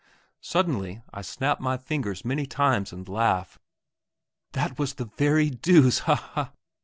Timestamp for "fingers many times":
1.77-2.91